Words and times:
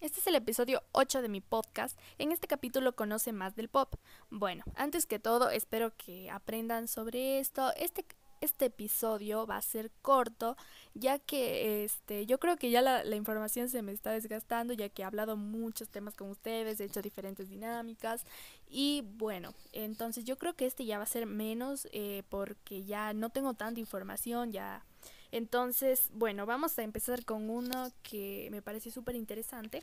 Este 0.00 0.20
es 0.20 0.26
el 0.28 0.36
episodio 0.36 0.80
8 0.92 1.22
de 1.22 1.28
mi 1.28 1.40
podcast. 1.40 1.98
En 2.18 2.30
este 2.30 2.46
capítulo 2.46 2.94
conoce 2.94 3.32
más 3.32 3.56
del 3.56 3.68
pop. 3.68 3.96
Bueno, 4.30 4.62
antes 4.76 5.06
que 5.06 5.18
todo, 5.18 5.50
espero 5.50 5.92
que 5.96 6.30
aprendan 6.30 6.86
sobre 6.86 7.40
esto. 7.40 7.72
Este, 7.74 8.06
este 8.40 8.66
episodio 8.66 9.44
va 9.44 9.56
a 9.56 9.62
ser 9.62 9.90
corto, 10.02 10.56
ya 10.94 11.18
que 11.18 11.84
este, 11.84 12.26
yo 12.26 12.38
creo 12.38 12.58
que 12.58 12.70
ya 12.70 12.80
la, 12.80 13.16
información 13.16 13.68
se 13.68 13.82
me 13.82 13.90
está 13.90 14.12
desgastando, 14.12 14.72
ya 14.72 14.88
que 14.88 15.02
he 15.02 15.04
hablado 15.04 15.36
muchos 15.36 15.88
temas 15.88 16.14
con 16.14 16.30
ustedes, 16.30 16.78
he 16.78 16.84
hecho 16.84 17.02
diferentes 17.02 17.48
dinámicas. 17.48 18.24
Y 18.68 19.02
bueno, 19.16 19.52
entonces 19.72 20.24
yo 20.26 20.38
creo 20.38 20.54
que 20.54 20.66
este 20.66 20.84
ya 20.84 20.98
va 20.98 21.04
a 21.04 21.08
ser 21.08 21.26
menos 21.26 21.88
eh, 21.90 22.22
porque 22.28 22.84
ya 22.84 23.12
no 23.14 23.30
tengo 23.30 23.54
tanta 23.54 23.80
información, 23.80 24.52
ya 24.52 24.84
entonces, 25.30 26.10
bueno, 26.12 26.46
vamos 26.46 26.78
a 26.78 26.82
empezar 26.82 27.24
con 27.24 27.50
uno 27.50 27.90
que 28.02 28.48
me 28.50 28.62
parece 28.62 28.90
súper 28.90 29.14
interesante, 29.14 29.82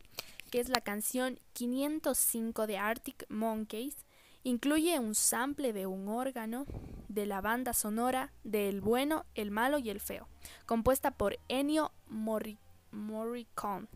que 0.51 0.59
es 0.59 0.69
la 0.69 0.81
canción 0.81 1.39
505 1.53 2.67
de 2.67 2.77
Arctic 2.77 3.25
Monkeys. 3.29 3.95
Incluye 4.43 4.99
un 4.99 5.15
sample 5.15 5.73
de 5.73 5.87
un 5.87 6.07
órgano 6.07 6.65
de 7.09 7.25
la 7.25 7.41
banda 7.41 7.73
sonora 7.73 8.31
de 8.43 8.69
El 8.69 8.81
bueno, 8.81 9.25
el 9.35 9.51
malo 9.51 9.79
y 9.79 9.89
el 9.89 9.99
feo, 9.99 10.27
compuesta 10.65 11.11
por 11.11 11.37
Ennio 11.47 11.91
Morricone. 12.07 13.87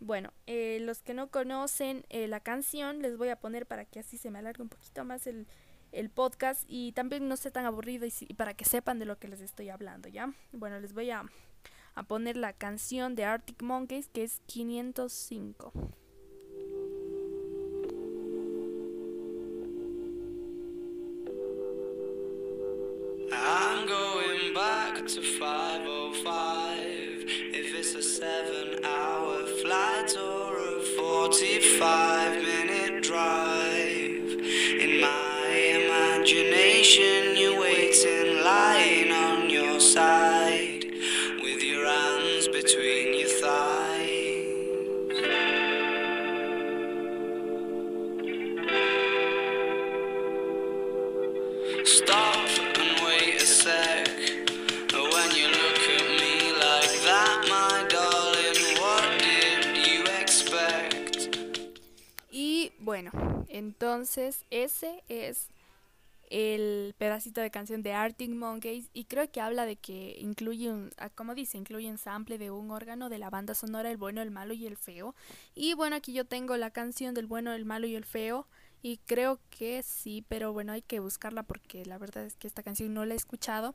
Bueno, 0.00 0.32
eh, 0.46 0.78
los 0.82 1.00
que 1.00 1.14
no 1.14 1.30
conocen 1.30 2.04
eh, 2.10 2.28
la 2.28 2.40
canción, 2.40 3.00
les 3.00 3.16
voy 3.16 3.28
a 3.28 3.36
poner 3.36 3.64
para 3.66 3.84
que 3.86 4.00
así 4.00 4.18
se 4.18 4.30
me 4.30 4.38
alargue 4.38 4.62
un 4.62 4.68
poquito 4.68 5.04
más 5.04 5.26
el, 5.26 5.46
el 5.94 6.10
podcast 6.10 6.64
y 6.66 6.92
también 6.92 7.28
no 7.28 7.36
sea 7.36 7.50
tan 7.50 7.64
aburrido 7.64 8.06
y, 8.06 8.34
para 8.34 8.54
que 8.54 8.64
sepan 8.64 8.98
de 8.98 9.06
lo 9.06 9.18
que 9.18 9.28
les 9.28 9.40
estoy 9.40 9.68
hablando, 9.68 10.08
¿ya? 10.08 10.32
Bueno, 10.52 10.80
les 10.80 10.92
voy 10.92 11.10
a, 11.10 11.24
a 11.94 12.02
poner 12.02 12.36
la 12.36 12.52
canción 12.52 13.14
de 13.14 13.24
Arctic 13.24 13.62
Monkeys 13.62 14.08
que 14.08 14.24
es 14.24 14.40
505. 14.46 15.72
I'm 23.32 23.86
going 23.86 24.54
back 24.54 25.06
to 25.06 25.22
505 25.22 27.24
if 27.26 27.74
it's 27.74 27.94
a 27.94 28.02
7 28.02 28.84
hour 28.84 29.46
flight 29.62 30.16
or 30.16 30.56
a 30.56 30.80
45 30.96 32.43
bueno, 63.10 63.44
entonces 63.48 64.44
ese 64.50 65.02
es 65.08 65.48
el 66.30 66.94
pedacito 66.98 67.40
de 67.40 67.50
canción 67.50 67.82
de 67.82 67.92
Arctic 67.92 68.30
Monkeys 68.30 68.88
y 68.92 69.04
creo 69.04 69.30
que 69.30 69.40
habla 69.40 69.66
de 69.66 69.76
que 69.76 70.16
incluye 70.20 70.70
un, 70.70 70.90
ah, 70.96 71.10
como 71.10 71.34
dice, 71.34 71.58
incluye 71.58 71.90
un 71.90 71.98
sample 71.98 72.38
de 72.38 72.50
un 72.50 72.70
órgano 72.70 73.08
de 73.08 73.18
la 73.18 73.30
banda 73.30 73.54
sonora 73.54 73.90
El 73.90 73.98
bueno, 73.98 74.22
el 74.22 74.30
malo 74.30 74.54
y 74.54 74.66
el 74.66 74.76
feo. 74.76 75.14
Y 75.54 75.74
bueno, 75.74 75.96
aquí 75.96 76.12
yo 76.12 76.24
tengo 76.24 76.56
la 76.56 76.70
canción 76.70 77.14
del 77.14 77.26
bueno, 77.26 77.52
el 77.52 77.64
malo 77.64 77.86
y 77.86 77.94
el 77.94 78.04
feo 78.04 78.46
y 78.82 78.98
creo 78.98 79.38
que 79.50 79.82
sí, 79.82 80.24
pero 80.28 80.52
bueno, 80.52 80.72
hay 80.72 80.82
que 80.82 81.00
buscarla 81.00 81.42
porque 81.42 81.84
la 81.84 81.98
verdad 81.98 82.24
es 82.24 82.36
que 82.36 82.46
esta 82.46 82.62
canción 82.62 82.94
no 82.94 83.04
la 83.04 83.14
he 83.14 83.16
escuchado. 83.16 83.74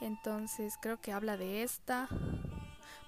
Entonces 0.00 0.74
creo 0.80 1.00
que 1.00 1.12
habla 1.12 1.36
de 1.36 1.62
esta. 1.62 2.08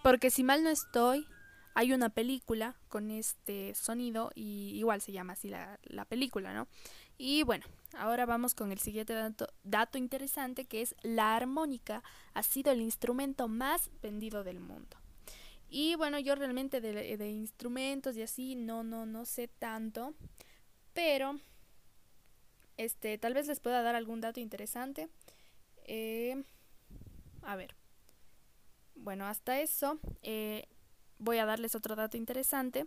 Porque 0.02 0.30
si 0.30 0.44
mal 0.44 0.62
no 0.62 0.70
estoy, 0.70 1.26
hay 1.74 1.92
una 1.92 2.08
película 2.08 2.76
con 2.88 3.10
este 3.10 3.74
sonido 3.74 4.30
y 4.34 4.72
igual 4.76 5.00
se 5.00 5.12
llama 5.12 5.34
así 5.34 5.48
la, 5.48 5.78
la 5.84 6.04
película, 6.04 6.54
¿no? 6.54 6.68
Y 7.18 7.42
bueno, 7.44 7.64
ahora 7.96 8.26
vamos 8.26 8.54
con 8.54 8.72
el 8.72 8.78
siguiente 8.78 9.14
dato, 9.62 9.98
interesante 9.98 10.64
que 10.64 10.82
es 10.82 10.94
la 11.02 11.36
armónica 11.36 12.02
ha 12.32 12.42
sido 12.42 12.72
el 12.72 12.80
instrumento 12.80 13.48
más 13.48 13.90
vendido 14.02 14.42
del 14.42 14.60
mundo. 14.60 14.96
Y 15.68 15.94
bueno, 15.96 16.18
yo 16.18 16.34
realmente 16.34 16.80
de, 16.80 17.30
instrumentos 17.30 18.16
y 18.16 18.22
así 18.22 18.54
no, 18.54 18.82
no, 18.82 19.06
no 19.06 19.24
sé 19.24 19.48
tanto, 19.48 20.14
pero 20.92 21.38
este, 22.76 23.18
tal 23.18 23.34
vez 23.34 23.46
les 23.46 23.60
pueda 23.60 23.82
dar 23.82 23.94
algún 23.94 24.20
dato 24.20 24.40
interesante. 24.40 25.08
Eh, 25.84 26.44
a 27.42 27.56
ver. 27.56 27.74
Bueno, 28.94 29.26
hasta 29.26 29.60
eso 29.60 29.98
eh, 30.22 30.68
voy 31.18 31.38
a 31.38 31.46
darles 31.46 31.74
otro 31.74 31.96
dato 31.96 32.16
interesante 32.16 32.86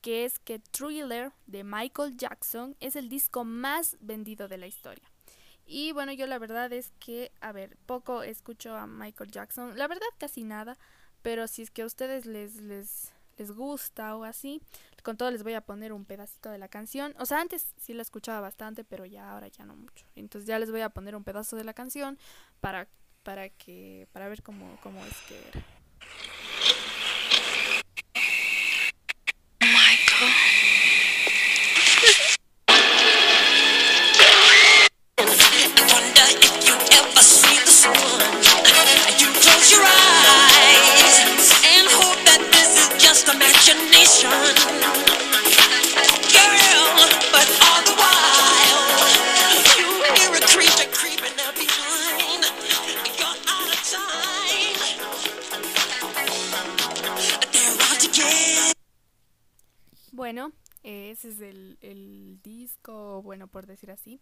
que 0.00 0.24
es 0.24 0.38
que 0.38 0.58
Thriller 0.58 1.32
de 1.46 1.64
Michael 1.64 2.16
Jackson 2.16 2.76
es 2.80 2.96
el 2.96 3.08
disco 3.08 3.44
más 3.44 3.96
vendido 4.00 4.46
de 4.46 4.58
la 4.58 4.66
historia. 4.66 5.10
Y 5.66 5.90
bueno, 5.92 6.12
yo 6.12 6.26
la 6.28 6.38
verdad 6.38 6.72
es 6.72 6.92
que, 7.00 7.32
a 7.40 7.50
ver, 7.50 7.76
poco 7.86 8.22
escucho 8.22 8.76
a 8.76 8.86
Michael 8.86 9.32
Jackson, 9.32 9.76
la 9.76 9.88
verdad 9.88 10.06
casi 10.16 10.44
nada, 10.44 10.78
pero 11.22 11.48
si 11.48 11.62
es 11.62 11.72
que 11.72 11.82
a 11.82 11.86
ustedes 11.86 12.24
les, 12.24 12.56
les, 12.60 13.12
les 13.36 13.50
gusta 13.50 14.16
o 14.16 14.22
así, 14.22 14.62
con 15.02 15.16
todo 15.16 15.30
les 15.32 15.42
voy 15.42 15.54
a 15.54 15.60
poner 15.60 15.92
un 15.92 16.04
pedacito 16.04 16.50
de 16.50 16.58
la 16.58 16.68
canción. 16.68 17.14
O 17.18 17.26
sea, 17.26 17.40
antes 17.40 17.74
sí 17.78 17.94
la 17.94 18.02
escuchaba 18.02 18.40
bastante, 18.40 18.84
pero 18.84 19.06
ya 19.06 19.32
ahora 19.32 19.48
ya 19.48 19.64
no 19.64 19.74
mucho. 19.74 20.06
Entonces 20.14 20.46
ya 20.46 20.60
les 20.60 20.70
voy 20.70 20.82
a 20.82 20.90
poner 20.90 21.16
un 21.16 21.24
pedazo 21.24 21.56
de 21.56 21.64
la 21.64 21.74
canción 21.74 22.16
para, 22.60 22.86
para 23.24 23.48
que, 23.48 24.06
para 24.12 24.28
ver 24.28 24.44
cómo, 24.44 24.78
cómo 24.84 25.04
es 25.04 25.16
que 25.28 25.48
era. 25.48 25.64
Bueno, 60.26 60.50
ese 60.82 61.28
es 61.28 61.40
el, 61.40 62.40
disco, 62.42 63.22
bueno, 63.22 63.46
por 63.46 63.68
decir 63.68 63.92
así. 63.92 64.18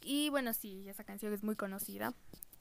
Y 0.00 0.30
bueno, 0.30 0.54
sí, 0.54 0.88
esa 0.88 1.02
canción 1.02 1.32
es 1.32 1.42
muy 1.42 1.56
conocida. 1.56 2.14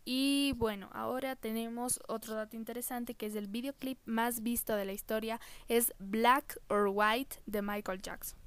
Y 0.03 0.53
bueno, 0.57 0.89
ahora 0.91 1.35
tenemos 1.35 1.99
otro 2.07 2.33
dato 2.33 2.55
interesante 2.55 3.13
que 3.13 3.27
es 3.27 3.35
el 3.35 3.45
videoclip 3.45 3.99
más 4.05 4.41
visto 4.41 4.75
de 4.75 4.85
la 4.85 4.93
historia, 4.93 5.39
es 5.67 5.93
Black 5.99 6.59
or 6.69 6.89
White 6.91 7.43
de 7.45 7.61
Michael 7.61 8.01
Jackson. 8.01 8.39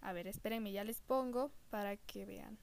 A 0.00 0.12
ver, 0.12 0.26
espérenme, 0.26 0.72
ya 0.72 0.82
les 0.82 1.00
pongo 1.00 1.52
para 1.70 1.96
que 1.96 2.26
vean. 2.26 2.58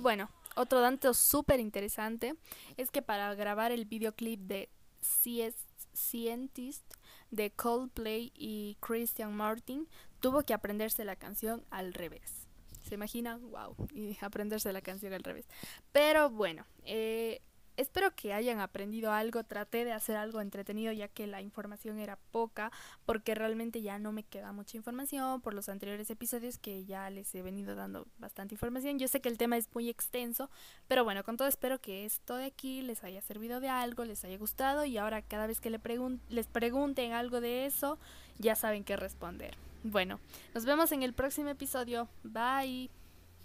Bueno, 0.00 0.30
otro 0.56 0.80
dato 0.80 1.14
súper 1.14 1.60
interesante 1.60 2.34
es 2.76 2.90
que 2.90 3.02
para 3.02 3.34
grabar 3.34 3.72
el 3.72 3.84
videoclip 3.84 4.40
de 4.40 4.68
Scientist 5.94 6.84
de 7.30 7.50
Coldplay 7.50 8.32
y 8.34 8.76
Christian 8.80 9.34
Martin 9.34 9.88
tuvo 10.20 10.42
que 10.42 10.54
aprenderse 10.54 11.04
la 11.04 11.16
canción 11.16 11.64
al 11.70 11.94
revés. 11.94 12.46
¿Se 12.82 12.94
imagina? 12.94 13.36
¡Wow! 13.36 13.76
Y 13.92 14.16
aprenderse 14.20 14.72
la 14.72 14.80
canción 14.80 15.12
al 15.12 15.22
revés. 15.22 15.46
Pero 15.92 16.30
bueno, 16.30 16.66
eh, 16.84 17.40
espero 17.80 18.14
que 18.14 18.32
hayan 18.32 18.60
aprendido 18.60 19.12
algo. 19.12 19.44
Traté 19.44 19.84
de 19.84 19.92
hacer 19.92 20.16
algo 20.16 20.40
entretenido 20.40 20.92
ya 20.92 21.08
que 21.08 21.26
la 21.26 21.42
información 21.42 21.98
era 21.98 22.16
poca 22.30 22.70
porque 23.06 23.34
realmente 23.34 23.82
ya 23.82 23.98
no 23.98 24.12
me 24.12 24.22
queda 24.22 24.52
mucha 24.52 24.76
información 24.76 25.40
por 25.40 25.54
los 25.54 25.68
anteriores 25.68 26.10
episodios 26.10 26.58
que 26.58 26.84
ya 26.84 27.10
les 27.10 27.34
he 27.34 27.42
venido 27.42 27.74
dando 27.74 28.06
bastante 28.18 28.54
información. 28.54 28.98
Yo 28.98 29.08
sé 29.08 29.20
que 29.20 29.28
el 29.28 29.38
tema 29.38 29.56
es 29.56 29.68
muy 29.74 29.88
extenso, 29.88 30.50
pero 30.88 31.04
bueno, 31.04 31.24
con 31.24 31.36
todo 31.36 31.48
espero 31.48 31.80
que 31.80 32.04
esto 32.04 32.36
de 32.36 32.46
aquí 32.46 32.82
les 32.82 33.04
haya 33.04 33.22
servido 33.22 33.60
de 33.60 33.68
algo, 33.68 34.04
les 34.04 34.24
haya 34.24 34.36
gustado 34.38 34.84
y 34.84 34.98
ahora 34.98 35.22
cada 35.22 35.46
vez 35.46 35.60
que 35.60 35.70
le 35.70 35.80
les 36.28 36.46
pregunten 36.46 37.12
algo 37.12 37.40
de 37.40 37.66
eso, 37.66 37.98
ya 38.38 38.54
saben 38.54 38.84
qué 38.84 38.96
responder. 38.96 39.56
Bueno, 39.82 40.20
nos 40.54 40.64
vemos 40.64 40.92
en 40.92 41.02
el 41.02 41.14
próximo 41.14 41.48
episodio. 41.48 42.08
Bye. 42.22 42.99